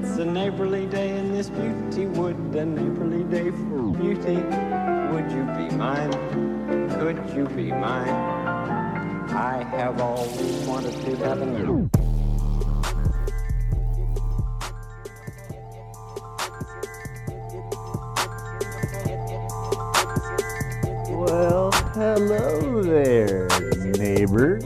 [0.00, 4.36] It's a neighborly day in this beauty wood, a neighborly day for beauty.
[5.12, 6.10] Would you be mine?
[6.98, 8.08] Could you be mine?
[9.30, 11.46] I have always wanted to have a
[21.10, 23.48] Well, hello there,
[23.98, 24.60] neighbor.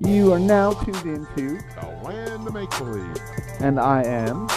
[0.00, 3.31] You are now tuned into, The land of make believe.
[3.62, 4.48] And I am.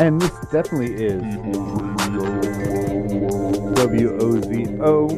[0.00, 1.22] And this definitely is
[3.78, 5.08] WOZO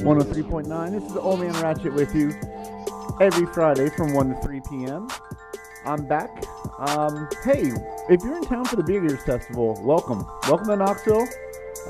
[0.00, 0.90] 103.9.
[0.90, 2.32] This is Old Man Ratchet with you
[3.20, 5.06] every Friday from 1 to 3 p.m.
[5.84, 6.44] I'm back.
[6.78, 7.70] Um, hey,
[8.08, 10.26] if you're in town for the Big Ears Festival, welcome.
[10.48, 11.28] Welcome to Knoxville.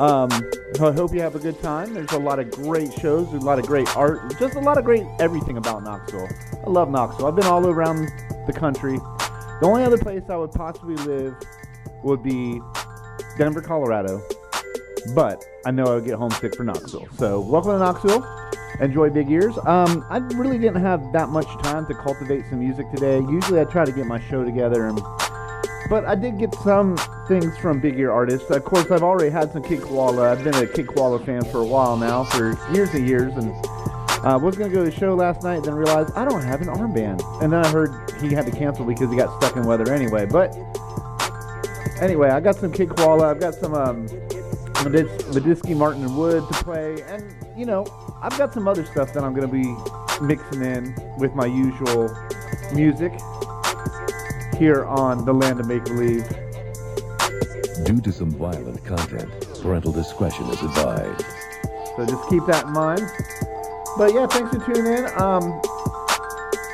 [0.01, 0.31] Um,
[0.81, 1.93] I hope you have a good time.
[1.93, 4.85] There's a lot of great shows, a lot of great art, just a lot of
[4.87, 6.27] great everything about Knoxville.
[6.67, 7.27] I love Knoxville.
[7.27, 8.11] I've been all around
[8.47, 8.97] the country.
[8.97, 11.35] The only other place I would possibly live
[12.03, 12.63] would be
[13.37, 14.23] Denver, Colorado.
[15.15, 17.07] But I know I would get homesick for Knoxville.
[17.19, 18.27] So welcome to Knoxville.
[18.81, 19.59] Enjoy Big Ears.
[19.67, 23.19] Um, I really didn't have that much time to cultivate some music today.
[23.19, 24.99] Usually I try to get my show together and
[25.91, 26.97] but I did get some
[27.27, 28.49] things from big ear artists.
[28.49, 30.31] Of course, I've already had some Kid Koala.
[30.31, 33.35] I've been a Kid Koala fan for a while now, for years and years.
[33.35, 33.51] And
[34.25, 36.69] uh, was gonna go to the show last night, then realized I don't have an
[36.69, 37.21] armband.
[37.43, 40.27] And then I heard he had to cancel because he got stuck in weather anyway.
[40.27, 40.55] But
[42.01, 43.29] anyway, I got some Kid Koala.
[43.29, 44.07] I've got some um,
[44.85, 47.85] Martin, and Wood to play, and you know,
[48.23, 49.75] I've got some other stuff that I'm gonna be
[50.23, 52.09] mixing in with my usual
[52.73, 53.13] music
[54.61, 56.29] here on the Land of Make Believe.
[57.87, 59.31] Due to some violent content,
[59.63, 61.25] parental discretion is advised.
[61.97, 63.01] So just keep that in mind.
[63.97, 65.07] But yeah, thanks for tuning in.
[65.19, 65.63] Um,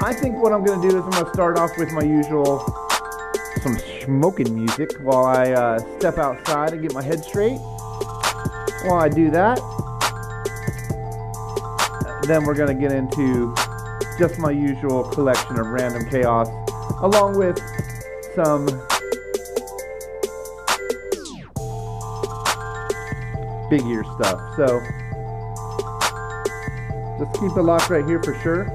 [0.02, 2.58] I think what I'm gonna do is I'm gonna start off with my usual
[3.62, 7.58] some smoking music while I uh, step outside and get my head straight.
[8.82, 9.60] While I do that,
[12.26, 13.54] then we're gonna get into
[14.18, 16.48] just my usual collection of random chaos,
[17.00, 17.60] along with
[18.36, 18.66] some
[23.70, 24.40] big ear stuff.
[24.56, 24.80] So
[27.18, 28.66] just keep it locked right here for sure.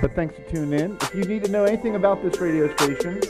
[0.00, 0.96] But thanks for tuning in.
[1.02, 3.20] If you need to know anything about this radio station,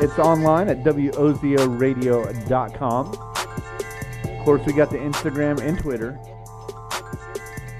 [0.00, 3.06] it's online at wozoradio.com.
[4.24, 6.18] Of course, we got the Instagram and Twitter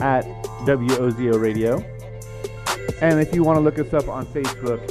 [0.00, 0.25] at
[0.65, 1.97] WOZO Radio.
[3.00, 4.82] And if you want to look us up on Facebook,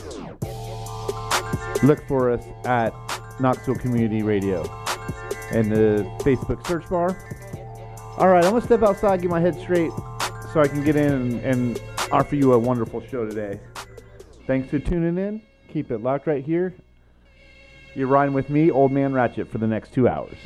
[1.83, 2.93] look for us at
[3.39, 4.61] Knoxville Community Radio
[5.51, 7.17] in the Facebook search bar.
[8.17, 9.91] All right, I'm going to step outside, get my head straight
[10.53, 11.81] so I can get in and, and
[12.11, 13.59] offer you a wonderful show today.
[14.45, 15.41] Thanks for tuning in.
[15.67, 16.73] Keep it locked right here.
[17.93, 20.37] You're riding with me, Old Man Ratchet, for the next two hours.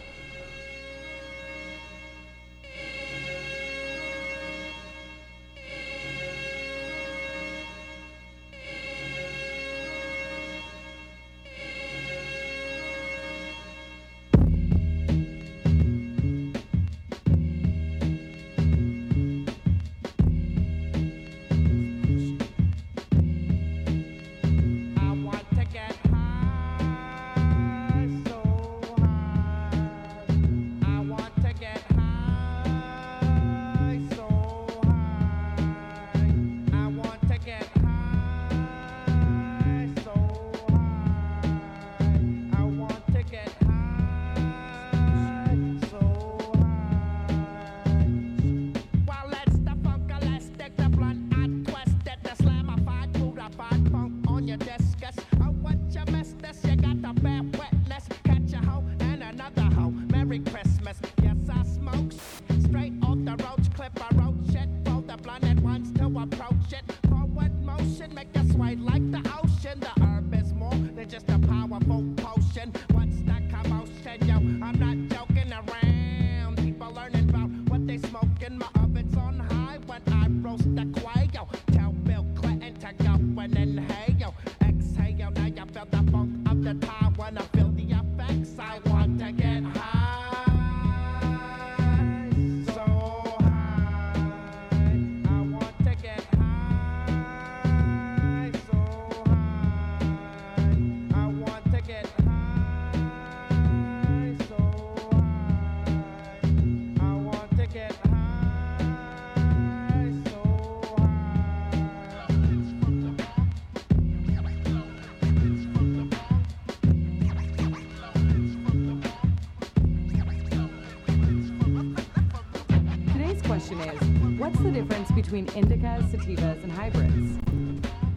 [125.32, 127.40] Between indicas, sativas, and hybrids?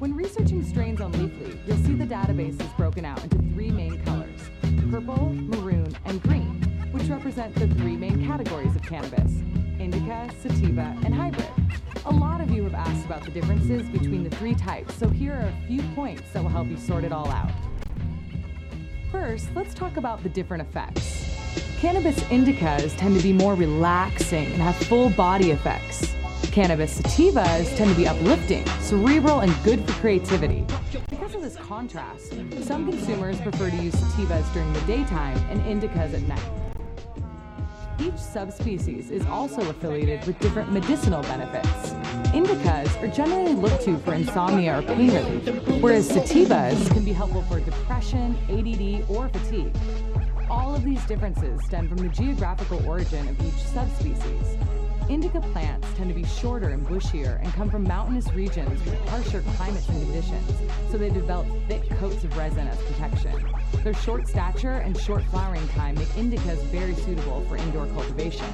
[0.00, 4.02] When researching strains on Leafly, you'll see the database is broken out into three main
[4.05, 4.40] colors
[4.90, 9.31] purple, maroon, and green, which represent the three main categories of cannabis
[9.78, 11.46] indica, sativa, and hybrid.
[12.06, 15.34] A lot of you have asked about the differences between the three types, so here
[15.34, 17.52] are a few points that will help you sort it all out.
[19.12, 21.31] First, let's talk about the different effects.
[21.78, 26.14] Cannabis indicas tend to be more relaxing and have full body effects.
[26.54, 30.64] Cannabis sativas tend to be uplifting, cerebral, and good for creativity.
[31.10, 36.14] Because of this contrast, some consumers prefer to use sativas during the daytime and indicas
[36.14, 36.40] at night.
[37.98, 41.90] Each subspecies is also affiliated with different medicinal benefits.
[42.30, 47.42] Indicas are generally looked to for insomnia or pain relief, whereas sativas can be helpful
[47.42, 49.74] for depression, ADD, or fatigue.
[50.48, 54.56] All of these differences stem from the geographical origin of each subspecies.
[55.08, 59.42] Indica plants tend to be shorter and bushier and come from mountainous regions with harsher
[59.56, 60.52] climates and conditions,
[60.90, 63.32] so they develop thick coats of resin as protection.
[63.82, 68.46] Their short stature and short flowering time make indicas very suitable for indoor cultivation.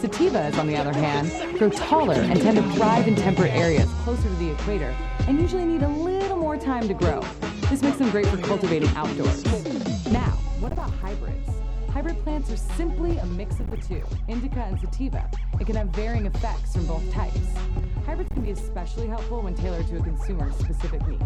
[0.00, 4.28] Sativas, on the other hand, grow taller and tend to thrive in temperate areas closer
[4.28, 4.94] to the equator
[5.26, 7.20] and usually need a little more time to grow.
[7.70, 9.44] This makes them great for cultivating outdoors.
[10.12, 11.65] Now, what about hybrids?
[11.96, 15.30] Hybrid plants are simply a mix of the two, indica and sativa.
[15.58, 17.40] It can have varying effects from both types.
[18.04, 21.22] Hybrids can be especially helpful when tailored to a consumer's specific needs.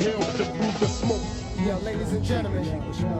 [0.00, 1.20] Inhale to breathe the smoke.
[1.66, 3.12] Yo, ladies and gentlemen, we live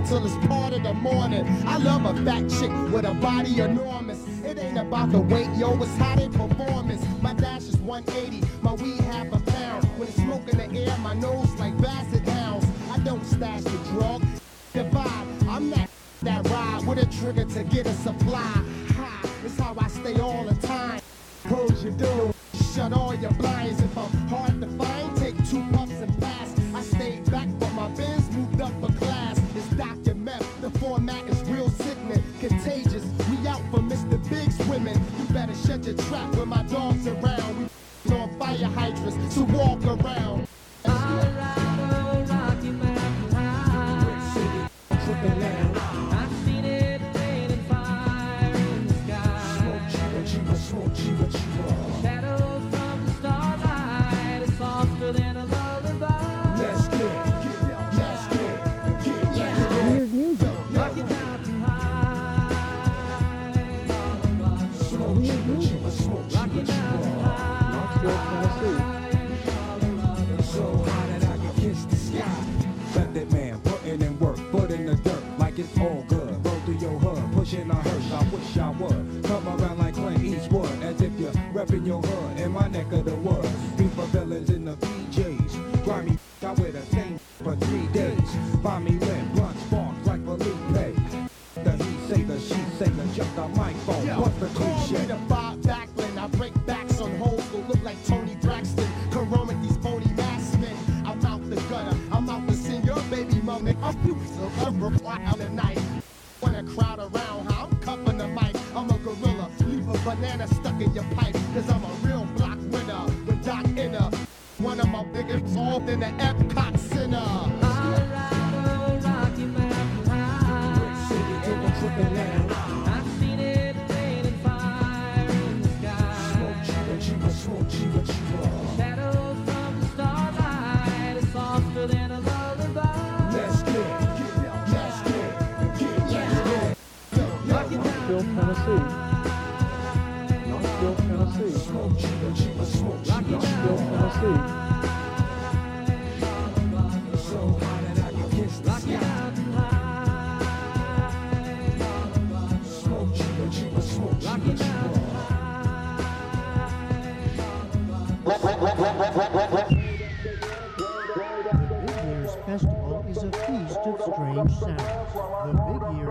[0.00, 1.46] till it's part of the morning.
[1.66, 4.26] I love a fat chick with a body enormous.
[4.42, 6.28] It ain't about the weight, yo, it's how they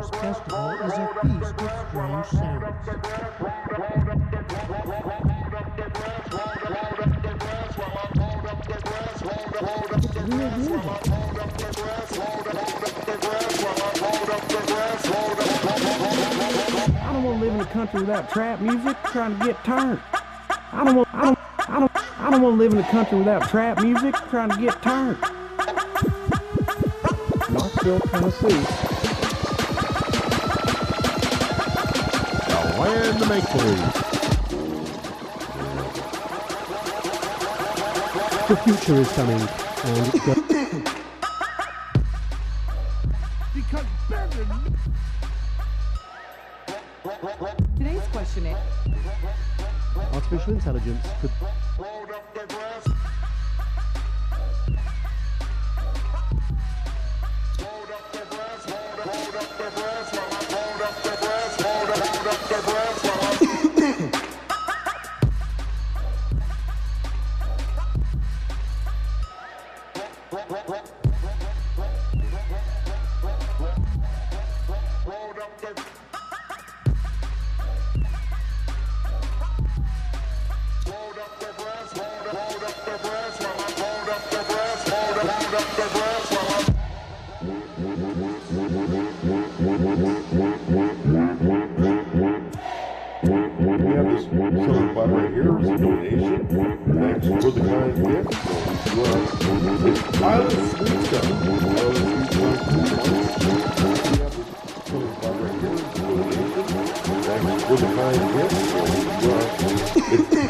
[0.01, 2.63] Big Festival is a feast of strange sounds.
[16.97, 19.99] I don't want to live in a country without trap music trying to get turned.
[20.71, 21.39] I don't want I don't
[21.69, 24.57] I don't I don't want to live in a country without trap music trying to
[24.57, 25.19] get turned.
[27.51, 28.90] Knoxville, Tennessee.
[32.81, 33.93] The land of make believe.
[38.47, 40.50] The future is coming, and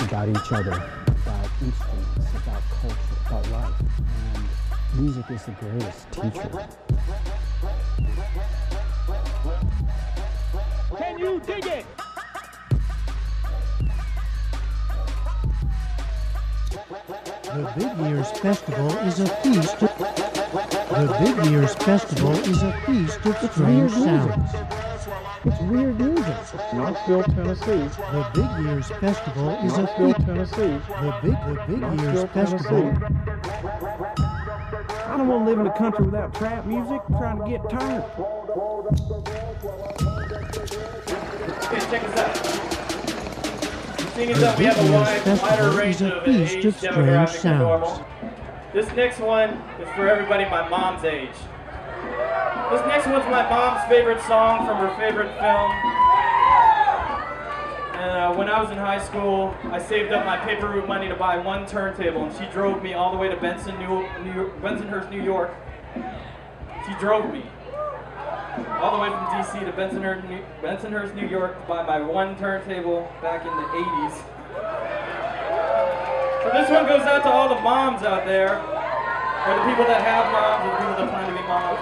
[0.00, 0.76] about each other,
[1.08, 3.78] about instruments, about culture, about life.
[4.92, 6.50] And music is the greatest teacher.
[10.96, 11.86] Can you dig it?
[18.44, 19.82] Festival is a feast.
[19.82, 24.54] Of, the Big Ears Festival is a feast of strange sounds.
[25.46, 26.36] It's weird music.
[26.74, 27.88] Knoxville, Tennessee.
[28.12, 30.26] The Big Ears Festival is a Knoxville, feast.
[30.26, 30.78] Tennessee.
[31.00, 32.82] The Big the Big Ears Knoxville, Festival.
[32.92, 33.06] Tennessee.
[35.06, 38.04] I don't want to live in a country without trap music trying to get turned.
[41.62, 42.34] Okay, check this out.
[44.14, 46.12] Seeing as The though we have Big a Years wide, wider Festival range is a
[46.12, 47.58] of feast age of strange demographic than sounds.
[47.58, 48.06] normal,
[48.74, 49.50] this next one
[49.80, 51.30] is for everybody my mom's age.
[52.72, 55.70] This next one's my mom's favorite song from her favorite film.
[57.94, 61.06] And uh, when I was in high school, I saved up my paper route money
[61.08, 64.50] to buy one turntable, and she drove me all the way to Benson, New, New
[64.60, 65.54] Bensonhurst, New York.
[65.94, 67.44] She drove me
[68.80, 72.36] all the way from DC to Bensonhurst, New, Bensonhurst, New York to buy my one
[72.36, 74.33] turntable back in the 80s.
[76.44, 80.04] So this one goes out to all the moms out there, or the people that
[80.04, 81.80] have moms, or the people that plan to be moms.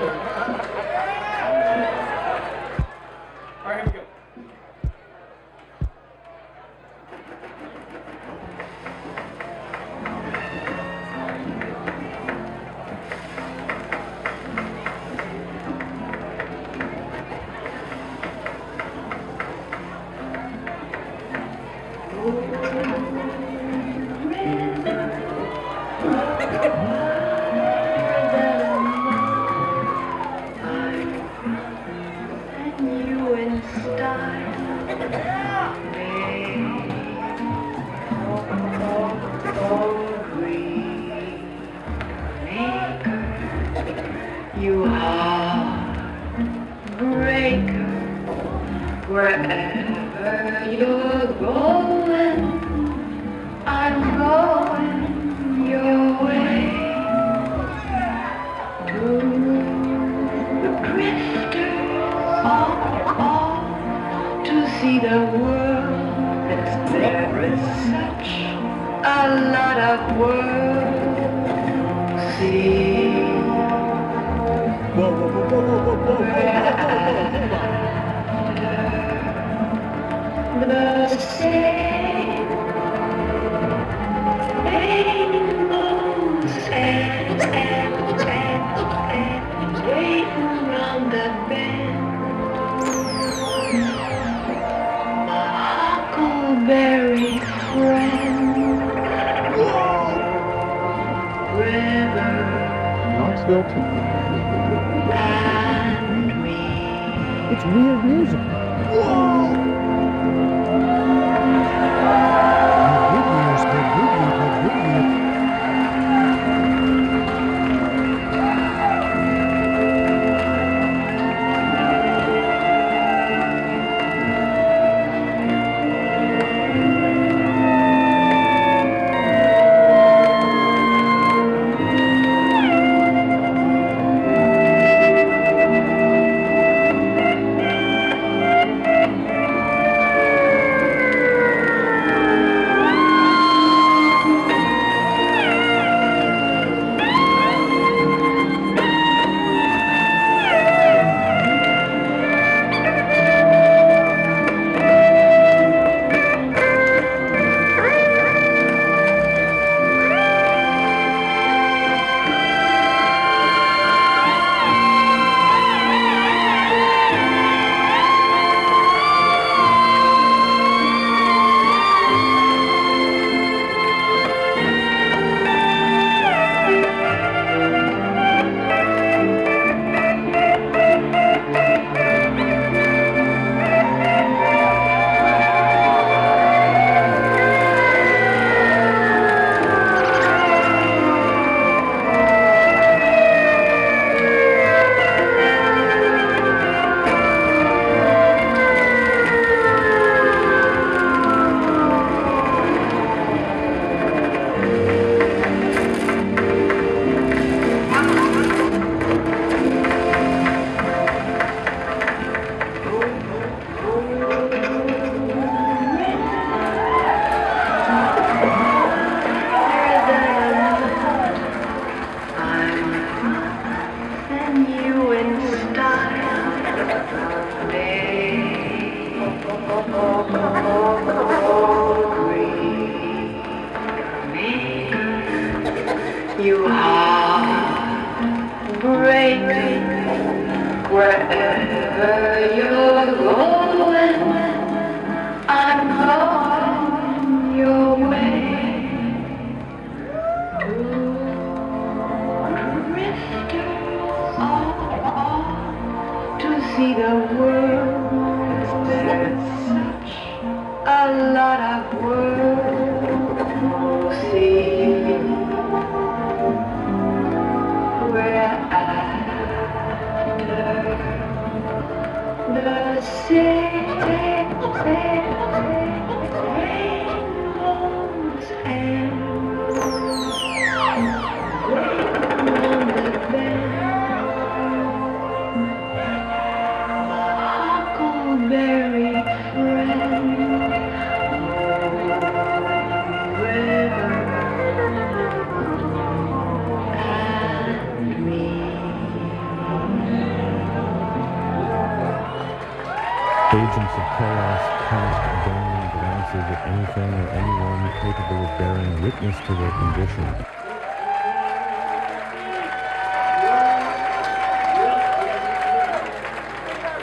[303.54, 309.52] agents of chaos cast burning glances at anything or anyone capable of bearing witness to
[309.54, 310.25] their condition.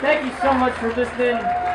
[0.00, 1.69] Thank you so much for listening.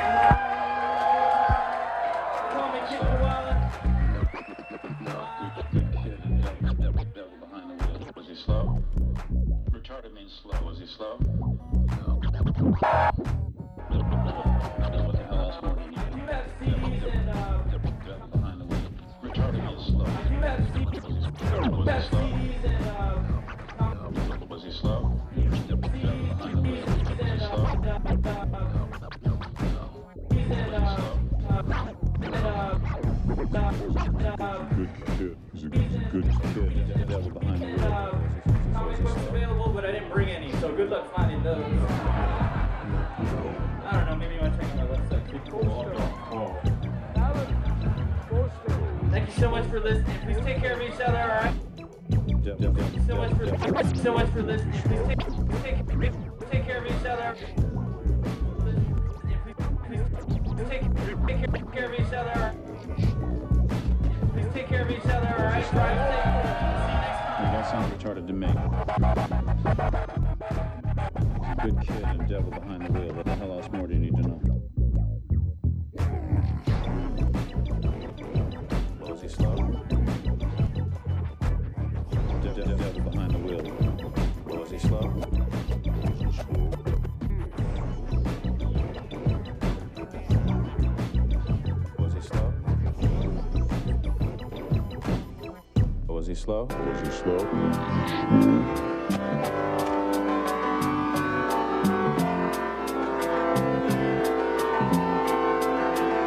[96.48, 96.66] Was he slow?
[96.66, 97.38] Was he slow?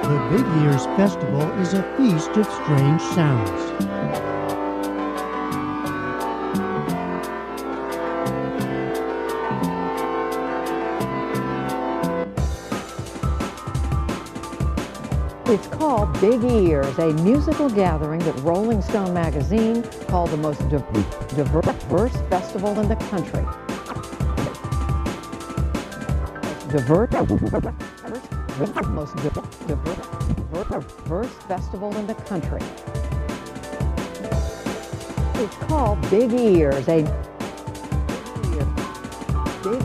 [0.03, 4.28] The Big Ears Festival is a feast of strange sounds.
[16.21, 20.85] Big Ears, a musical gathering that Rolling Stone magazine called the most div-
[21.37, 23.45] diverse festival in the country.
[26.73, 27.13] Divert,
[28.89, 29.33] most div-
[29.69, 32.63] diverse, diverse festival in the country.
[35.41, 37.05] It's called Big Ears, a
[39.63, 39.83] big.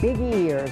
[0.00, 0.70] Big Ears,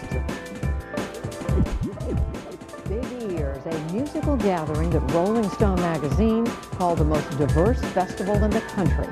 [3.67, 6.47] a musical gathering that Rolling Stone magazine
[6.79, 9.07] called the most diverse festival in the country.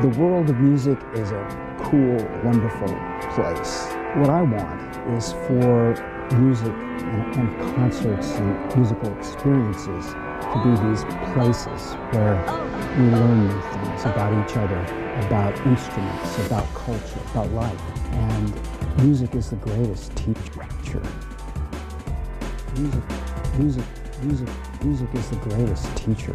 [0.00, 2.88] The world of music is a cool, wonderful
[3.34, 3.86] place.
[4.16, 5.94] What I want is for
[6.38, 12.36] music and, and concerts and musical experiences to be these places where
[12.98, 14.80] we learn new things about each other,
[15.26, 18.12] about instruments, about culture, about life.
[18.12, 21.02] And music is the greatest teacher.
[22.76, 23.02] Music,
[23.58, 23.84] music,
[24.22, 24.48] music,
[24.84, 26.34] music is the greatest teacher.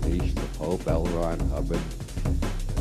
[0.00, 1.04] Roger the Pope, L.
[1.04, 1.80] Ron Hubbard,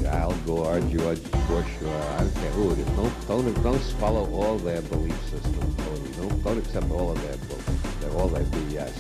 [0.06, 2.86] Al Gore, George Bush, or I don't care who it is.
[2.88, 6.12] Don't, don't, don't follow all their belief systems totally.
[6.14, 8.94] Don't, don't accept all of their books, their, all their BS.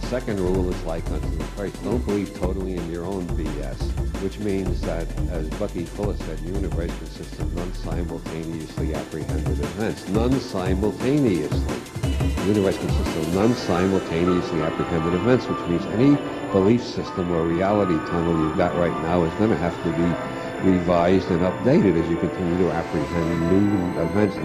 [0.00, 1.82] The second rule is like unto the first.
[1.82, 3.80] Don't believe totally in your own BS,
[4.22, 10.08] which means that, as Bucky Fuller said, the universe consists of non-simultaneously apprehended events.
[10.08, 11.76] Non-simultaneously.
[12.02, 18.40] The universe consists of non-simultaneously apprehended events, which means any belief system or reality tunnel
[18.40, 22.16] you've got right now is going to have to be revised and updated as you
[22.16, 24.36] continue to apprehend new events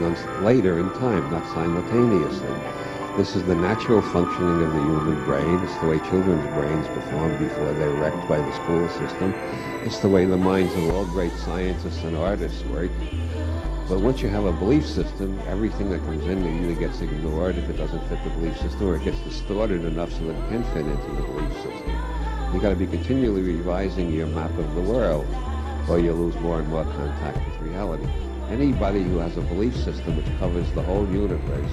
[0.42, 2.56] later in time, not simultaneously.
[3.18, 5.60] This is the natural functioning of the human brain.
[5.60, 9.34] It's the way children's brains perform before they're wrecked by the school system.
[9.86, 12.90] It's the way the minds of all great scientists and artists work.
[13.92, 17.70] But once you have a belief system, everything that comes in either gets ignored if
[17.70, 20.64] it doesn't fit the belief system, or it gets distorted enough so that it can
[20.72, 21.92] fit into the belief system.
[22.54, 25.28] You've got to be continually revising your map of the world,
[25.90, 28.08] or you'll lose more and more contact with reality.
[28.48, 31.72] Anybody who has a belief system which covers the whole universe,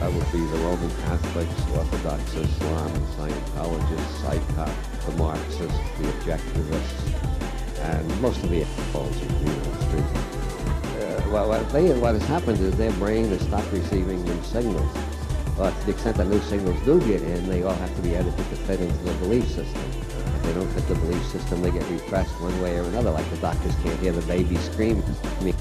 [0.00, 8.22] that would be the Roman Catholics, Orthodox Islam, Scientologists, psychop, the Marxists, the objectivists, and
[8.22, 10.37] most of the assholes you on the
[11.30, 14.90] What, they, what has happened is their brain has stopped receiving new signals.
[15.58, 18.16] Well, to the extent that new signals do get in, they all have to be
[18.16, 19.82] edited to fit into the belief system.
[20.00, 23.28] If they don't fit the belief system, they get repressed one way or another, like
[23.30, 25.02] the doctors can't hear the baby scream.
[25.42, 25.54] Big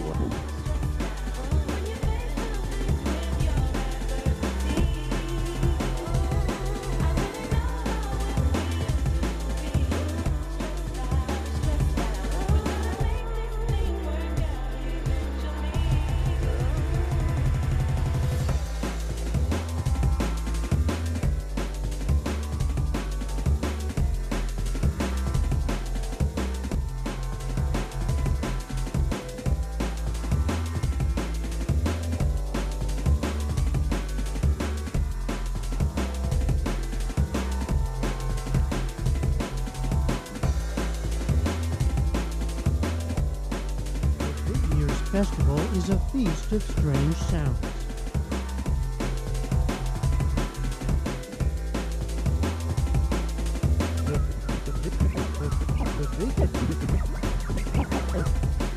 [45.11, 47.59] Festival is a feast of strange sounds.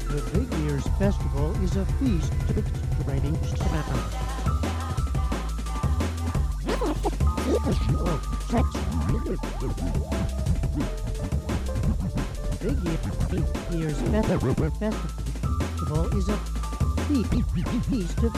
[0.07, 2.65] The Big, Ears Festival is a feast of
[3.01, 4.31] strange sounds.
[13.31, 14.55] Big Ears Festival
[15.91, 16.37] Festival is a
[17.09, 17.25] fe-
[17.91, 18.33] feast of,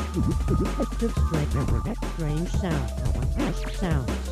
[2.15, 2.93] strange sounds.
[3.77, 4.32] sounds.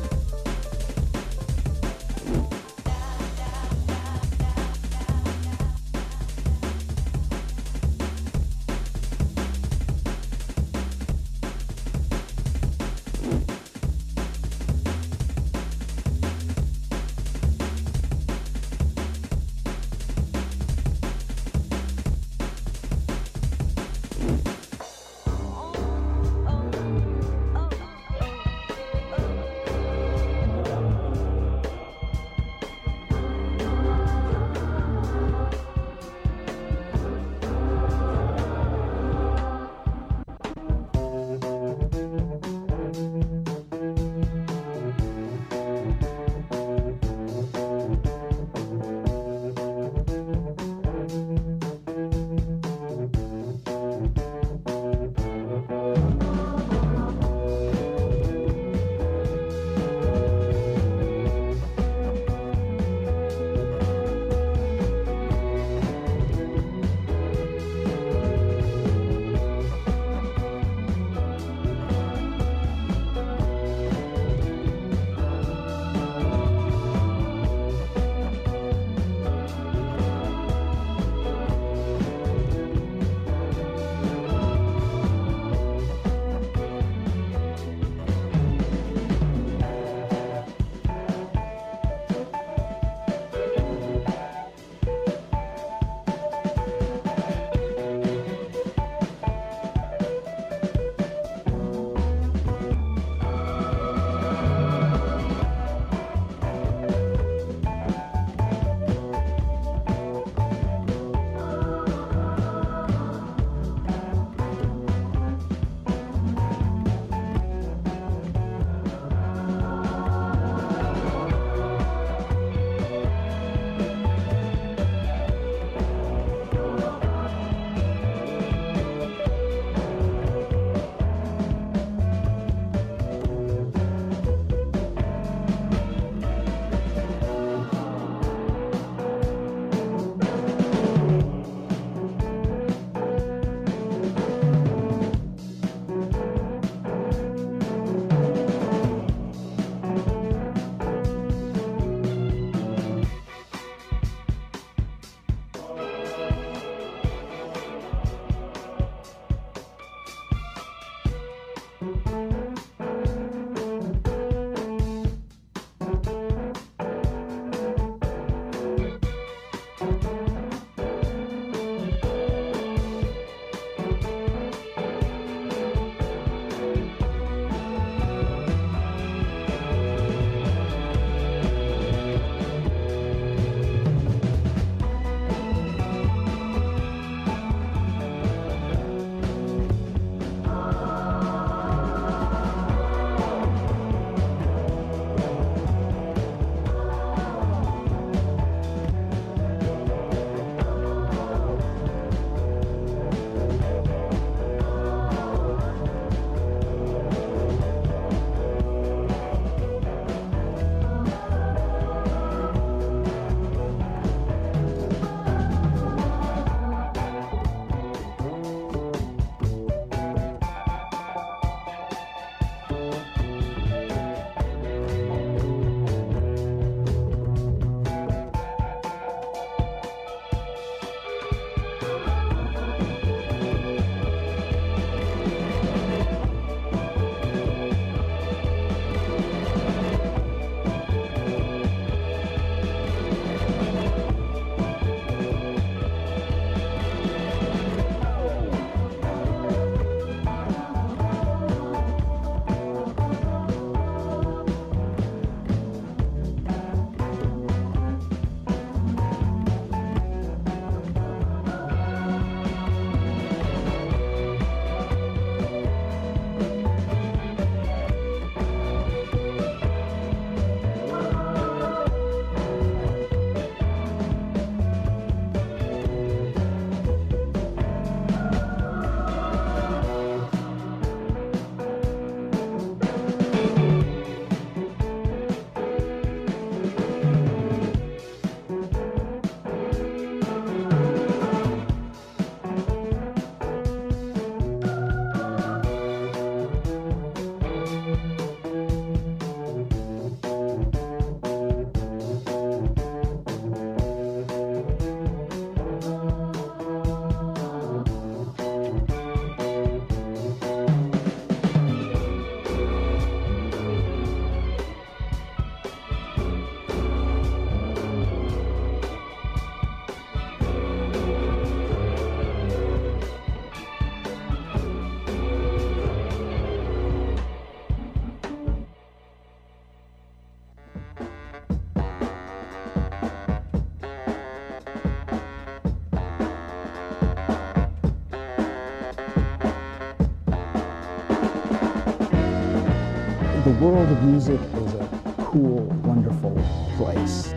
[343.91, 346.31] World Music is a cool, wonderful
[346.77, 347.33] place.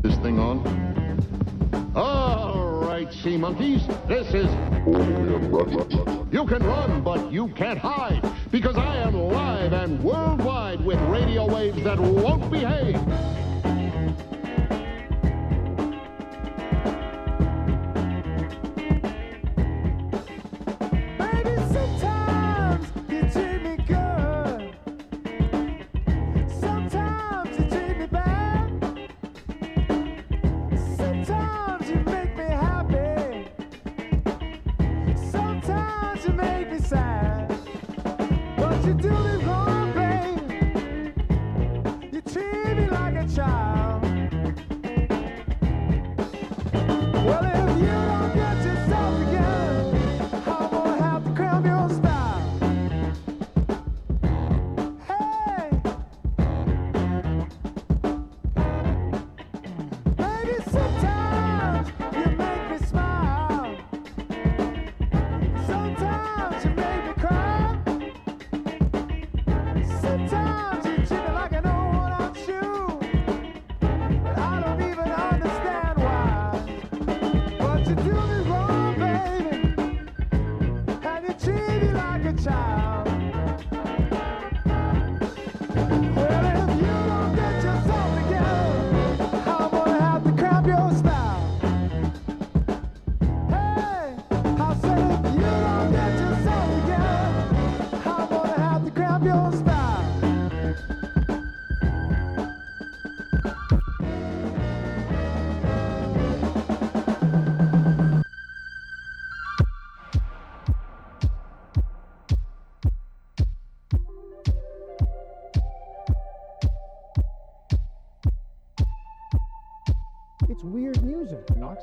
[0.00, 1.92] This thing on?
[1.94, 4.46] All right, sea monkeys, this is...
[6.32, 6.97] You can run!
[38.88, 39.47] you do this?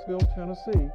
[0.08, 0.95] Knoxville, Tennessee.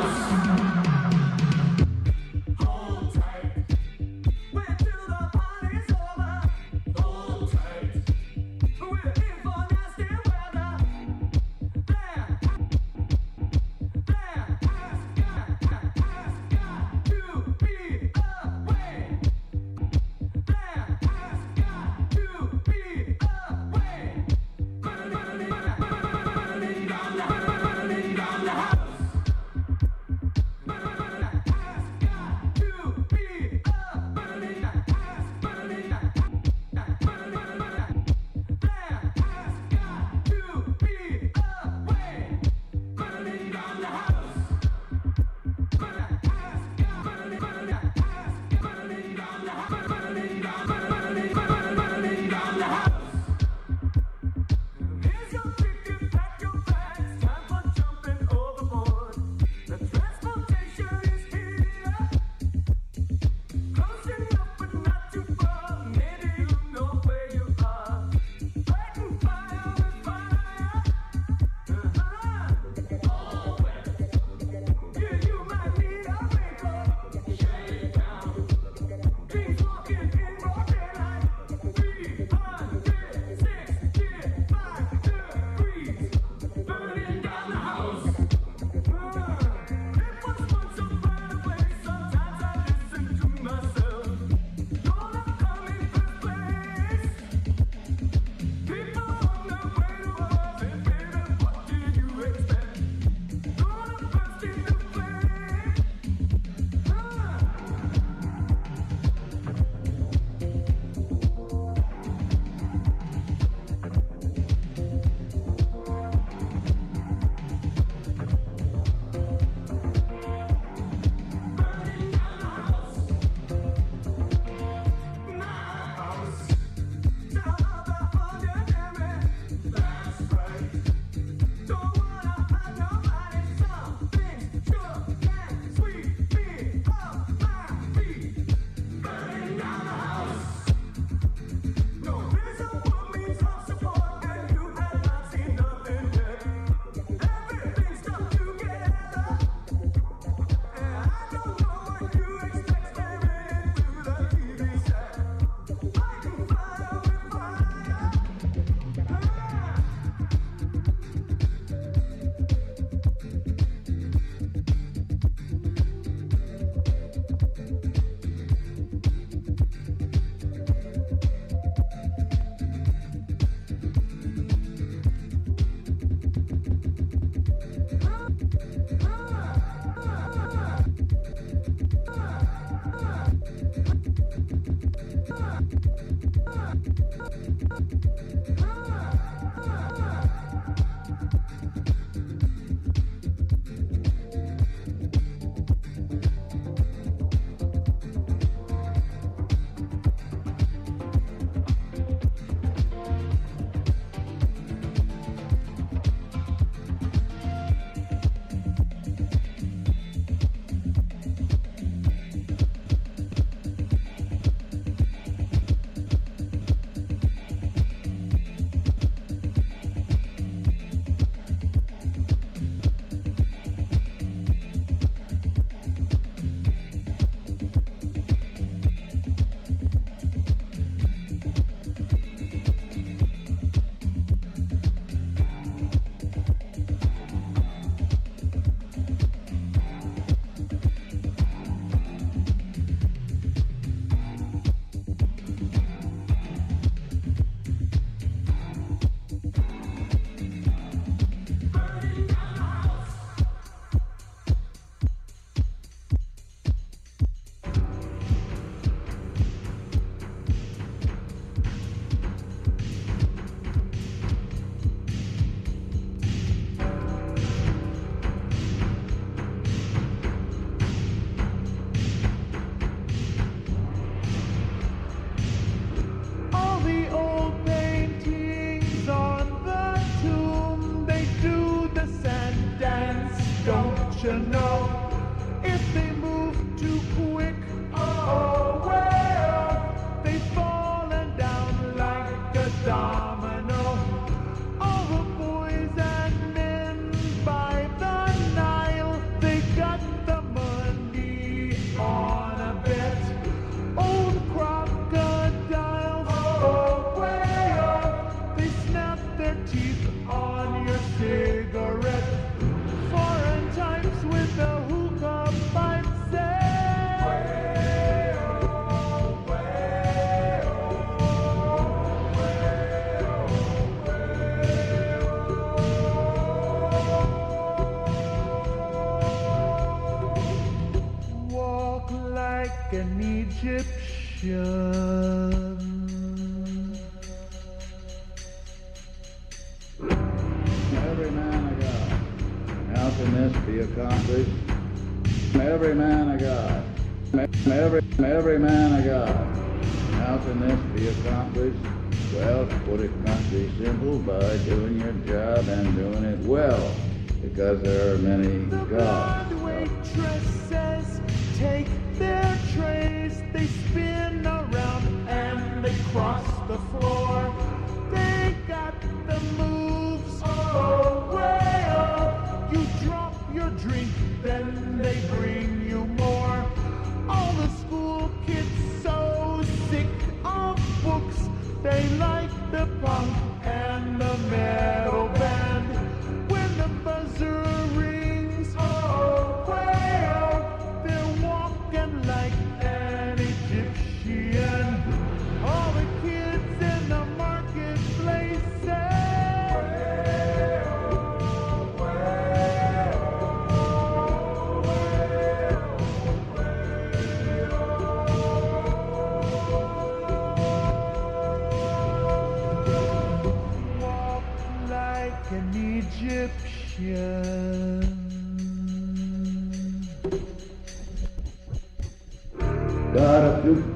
[357.51, 358.80] because there are many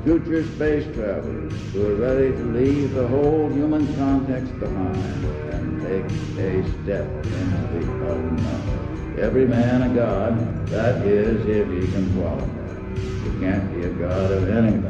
[0.04, 6.06] future space travelers who are ready to leave the whole human context behind and take
[6.40, 9.16] a step into the unknown.
[9.20, 12.56] Every man a god, that is if he can qualify.
[12.96, 14.85] He can't be a god of anything.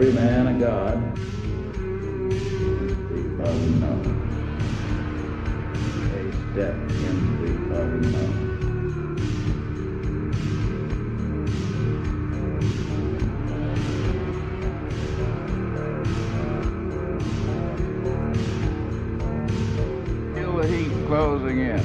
[0.00, 1.16] every man a god.
[3.08, 3.20] The
[3.50, 4.04] unknown.
[6.14, 6.74] A step
[7.08, 8.34] into the unknown.
[20.34, 21.82] Feel the heat closing in.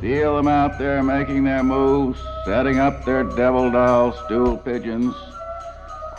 [0.00, 5.16] Feel them out there making their moves, setting up their devil doll stool pigeons.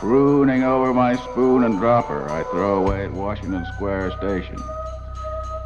[0.02, 4.60] Crooning over my spoon and dropper I throw away at Washington Square Station.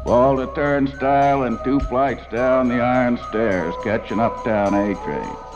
[0.05, 5.46] Balled the turnstile and two flights down the iron stairs, catch an uptown A train.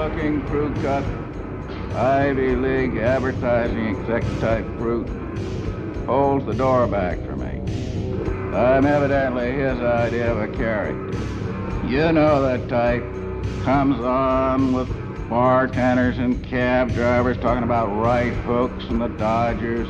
[0.00, 1.04] Young, good-looking, crew-cut,
[1.94, 5.06] Ivy League advertising exec type fruit
[6.06, 7.60] holds the door back for me.
[8.56, 11.18] I'm evidently his idea of a character.
[11.86, 13.04] You know the type.
[13.62, 14.88] Comes on with
[15.28, 19.88] bartenders and cab drivers talking about right hooks and the Dodgers.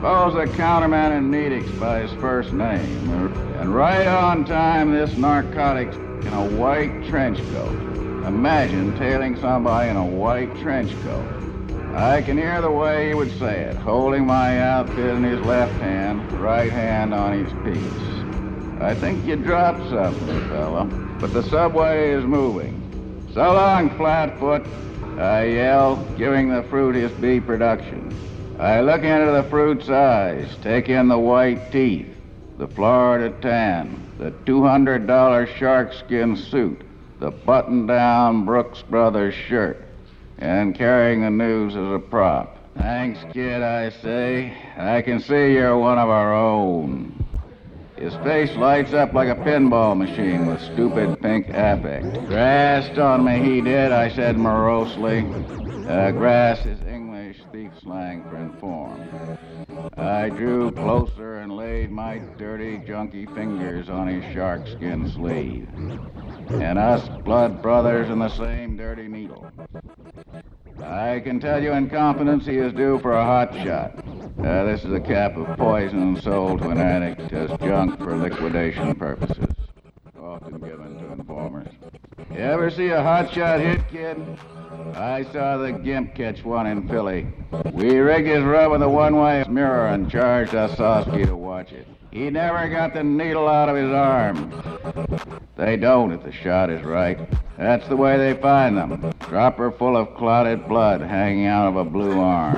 [0.00, 3.10] Calls the counterman in Nedick's by his first name.
[3.58, 7.85] And right on time, this narcotics in a white trench coat.
[8.26, 11.94] Imagine tailing somebody in a white trench coat.
[11.94, 15.72] I can hear the way he would say it, holding my outfit in his left
[15.74, 18.82] hand, right hand on his piece.
[18.82, 20.86] I think you dropped something, fella,
[21.20, 22.82] but the subway is moving.
[23.32, 24.66] So long, Flatfoot,
[25.18, 28.12] I yell, giving the fruit his B production.
[28.58, 32.12] I look into the fruit's eyes, take in the white teeth,
[32.58, 36.82] the Florida tan, the $200 shark skin suit,
[37.18, 39.82] the button down Brooks Brothers shirt,
[40.38, 42.58] and carrying the news as a prop.
[42.76, 44.52] Thanks, kid, I say.
[44.76, 47.24] I can see you're one of our own.
[47.96, 52.26] His face lights up like a pinball machine with stupid pink affect.
[52.26, 55.20] Grassed on me, he did, I said morosely.
[55.88, 59.05] Uh, grass is English thief slang for informed.
[59.96, 65.68] I drew closer and laid my dirty, junky fingers on his shark skin sleeve.
[66.50, 69.50] And us blood brothers in the same dirty needle.
[70.82, 73.96] I can tell you in confidence he is due for a hot shot.
[74.38, 78.94] Uh, this is a cap of poison sold to an addict as junk for liquidation
[78.94, 79.46] purposes.
[80.20, 81.68] Often given to informers.
[82.30, 84.16] You ever see a hot shot hit, kid?
[84.94, 87.26] I saw the Gimp catch one in Philly.
[87.72, 91.86] We rigged his rub with a one-way mirror and charged a sawski to watch it.
[92.16, 94.50] He never got the needle out of his arm.
[95.56, 97.18] They don't if the shot is right.
[97.58, 99.12] That's the way they find them.
[99.28, 102.54] Dropper full of clotted blood hanging out of a blue arm.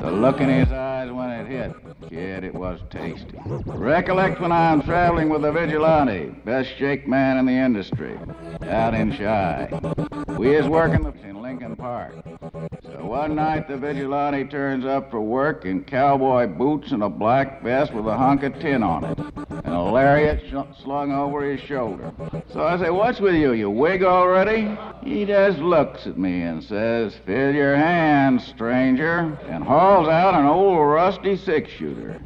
[0.00, 1.74] The look in his eyes when it hit,
[2.08, 3.38] kid, it was tasty.
[3.66, 8.18] Recollect when I'm traveling with the Vigilante, best shake man in the industry,
[8.62, 9.68] out in Chi.
[10.38, 12.14] We is working in Lincoln Park.
[12.82, 17.62] So one night the Vigilante turns up for work in cowboy boots and a black
[17.62, 19.18] vest with a hunk of tin on it,
[19.64, 22.12] and a lariat sh- slung over his shoulder.
[22.52, 24.76] So I say, what's with you, you wig already?
[25.04, 30.46] He just looks at me and says, fill your hands, stranger, and hauls out an
[30.46, 32.20] old rusty six-shooter.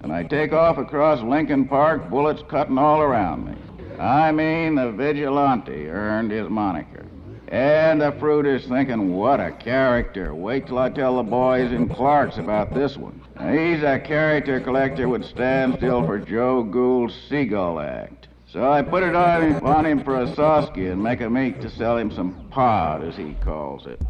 [0.00, 3.56] And I take off across Lincoln Park, bullets cutting all around me.
[3.98, 7.06] I mean, the Vigilante earned his moniker.
[7.48, 10.34] And the fruit is thinking, what a character.
[10.34, 13.21] Wait till I tell the boys in Clark's about this one.
[13.38, 18.28] He's a character collector would stand still for Joe Gould's Seagull Act.
[18.46, 21.62] So I put it on him, on him for a sawski and make a meet
[21.62, 24.00] to sell him some pod, as he calls it.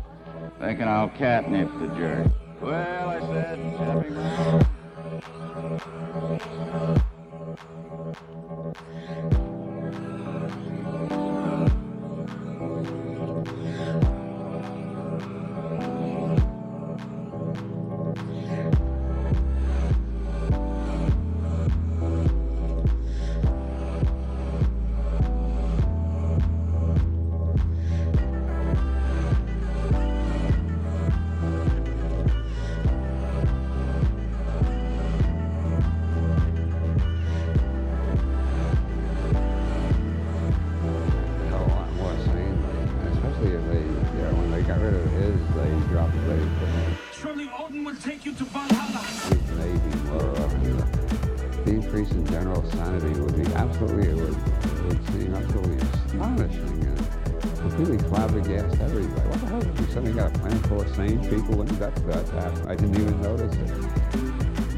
[0.58, 2.26] Thinking I'll catnip the jerk.
[2.60, 3.20] Well, I
[6.88, 7.06] said.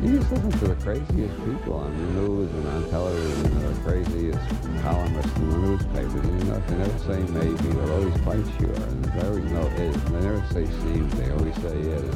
[0.05, 4.83] You just listen to the craziest people on the news and on television, the craziest
[4.83, 6.27] columnists in the newspapers.
[6.27, 10.05] You know, they never say maybe, they're always quite sure, and there's always no is.
[10.05, 12.15] They never say seems, they always say is.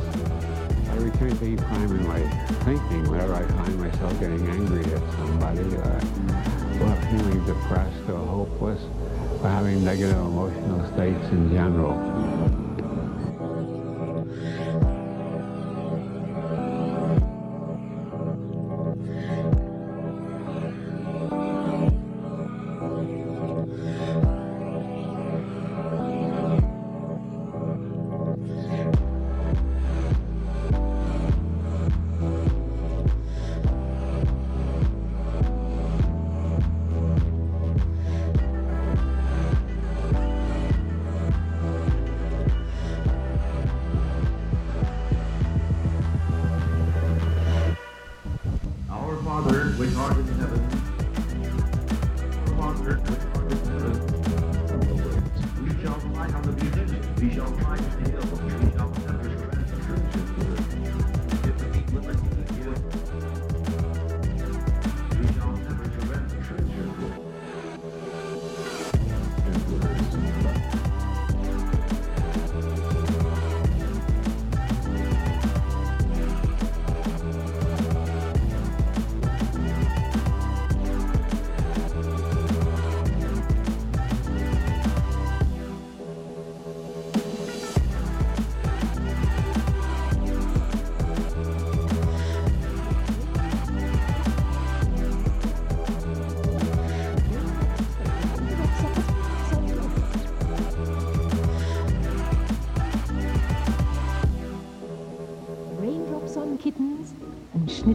[0.91, 2.20] I return to each in my
[2.66, 8.82] thinking whenever I find myself getting angry at somebody, uh, or feeling depressed or hopeless,
[9.43, 12.68] or having negative emotional states in general.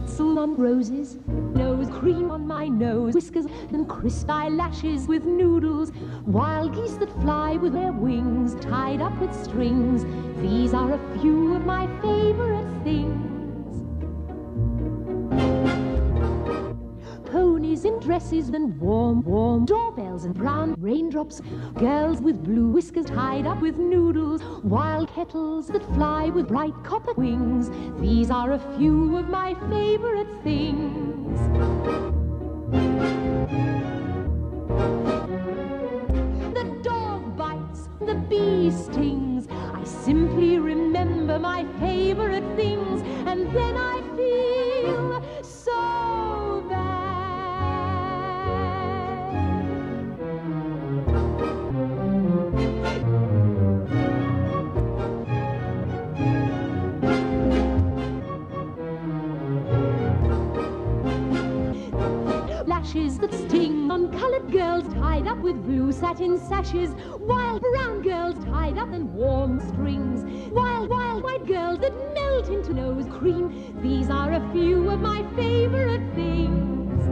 [0.04, 1.18] Schnitzel on roses.
[1.26, 5.92] Nose cream on my nose, whiskers and crisp eyelashes with noodles.
[6.26, 10.04] Wild geese that fly with their wings tied up with strings.
[10.42, 13.13] These are a few of my favorite things.
[17.74, 21.42] In dresses and warm, warm doorbells and brown raindrops.
[21.74, 24.42] Girls with blue whiskers tied up with noodles.
[24.62, 27.70] Wild kettles that fly with bright copper wings.
[28.00, 31.38] These are a few of my favorite things.
[36.54, 39.48] The dog bites, the bee stings.
[39.50, 44.63] I simply remember my favorite things, and then I feel
[62.94, 66.94] That sting on colored girls tied up with blue satin sashes.
[67.18, 70.22] Wild brown girls tied up in warm strings.
[70.52, 73.74] Wild, wild white girls that melt into nose cream.
[73.82, 77.04] These are a few of my favorite things.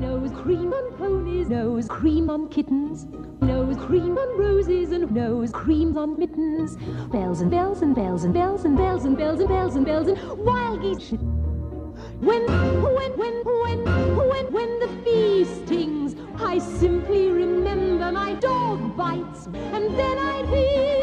[0.00, 3.06] Nose cream on ponies, nose cream on kittens,
[3.42, 6.76] nose cream on roses, and nose creams on mittens.
[7.10, 10.08] Bells and bells and bells and bells and bells and bells and bells and bells
[10.08, 11.08] and wild geese.
[11.08, 11.20] Shit.
[12.20, 12.44] When,
[12.82, 13.84] when, when, when,
[14.28, 20.99] when, when the bee stings, I simply remember my dog bites, and then I feel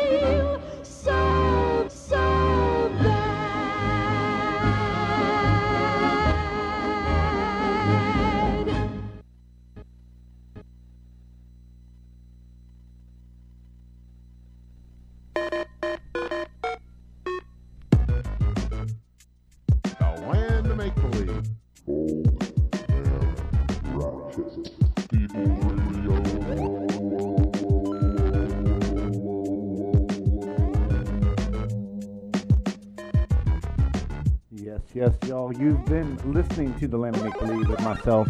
[36.26, 38.28] Listening to the Land of Make Believe with myself,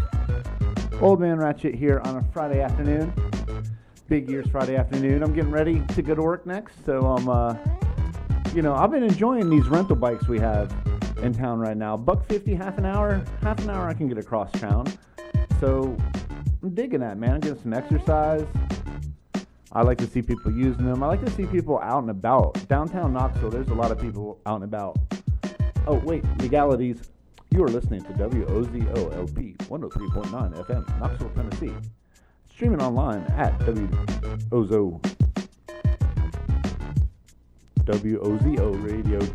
[1.02, 3.12] Old Man Ratchet, here on a Friday afternoon.
[4.08, 5.24] Big Ears Friday afternoon.
[5.24, 7.56] I'm getting ready to go to work next, so I'm, uh,
[8.54, 10.74] you know, I've been enjoying these rental bikes we have
[11.22, 11.98] in town right now.
[11.98, 14.86] Buck fifty, half an hour, half an hour I can get across town.
[15.60, 15.98] So
[16.62, 17.36] I'm digging that, man.
[17.36, 18.46] I'm getting some exercise.
[19.72, 21.04] I like to see people using them.
[21.04, 22.68] I like to see people out and about.
[22.68, 24.98] Downtown Knoxville, there's a lot of people out and about.
[25.88, 27.02] Oh, wait, legalities.
[27.58, 31.74] You are listening to WOZOLP 103.9 FM, Knoxville, Tennessee.
[32.52, 35.02] Streaming online at WOZO,
[37.80, 39.34] WOZOradio.com.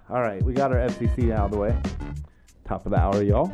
[0.10, 1.74] All right, we got our FCC out of the way.
[2.66, 3.50] Top of the hour, y'all.